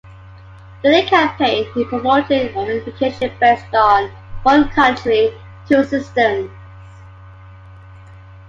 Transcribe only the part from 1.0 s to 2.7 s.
the campaign, he promoted